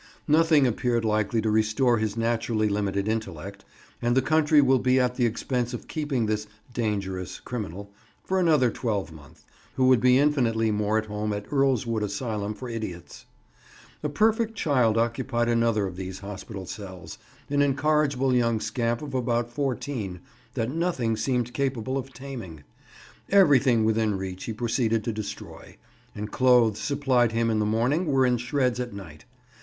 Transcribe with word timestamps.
Nothing 0.27 0.65
appeared 0.65 1.05
likely 1.05 1.43
to 1.43 1.51
restore 1.51 1.99
his 1.99 2.17
naturally 2.17 2.67
limited 2.67 3.07
intellect, 3.07 3.63
and 4.01 4.17
the 4.17 4.21
country 4.23 4.59
will 4.59 4.79
be 4.79 4.99
at 4.99 5.13
the 5.13 5.27
expense 5.27 5.75
of 5.75 5.87
keeping 5.87 6.25
this 6.25 6.47
"dangerous 6.73 7.39
criminal" 7.39 7.91
for 8.23 8.39
another 8.39 8.71
twelvemonth, 8.71 9.45
who 9.75 9.85
would 9.89 9.99
be 10.01 10.17
infinitely 10.17 10.71
more 10.71 10.97
at 10.97 11.05
home 11.05 11.31
at 11.33 11.45
Earlswood 11.51 12.01
Asylum 12.01 12.55
for 12.55 12.67
Idiots. 12.67 13.27
A 14.01 14.09
perfect 14.09 14.55
child 14.55 14.97
occupied 14.97 15.47
another 15.47 15.85
of 15.85 15.97
these 15.97 16.17
hospital 16.21 16.65
cells, 16.65 17.19
an 17.51 17.61
incorrigible 17.61 18.33
young 18.33 18.59
scamp 18.59 19.03
of 19.03 19.13
about 19.13 19.51
fourteen, 19.51 20.21
that 20.55 20.71
nothing 20.71 21.15
seemed 21.15 21.53
capable 21.53 21.95
of 21.95 22.11
taming. 22.11 22.63
Everything 23.29 23.85
within 23.85 24.17
reach 24.17 24.45
he 24.45 24.51
proceeded 24.53 25.03
to 25.03 25.11
destroy, 25.11 25.77
and 26.15 26.31
clothes 26.31 26.79
supplied 26.79 27.33
him 27.33 27.51
in 27.51 27.59
the 27.59 27.67
morning 27.67 28.07
were 28.07 28.25
in 28.25 28.37
shreds 28.37 28.79
at 28.79 28.93
night. 28.93 29.25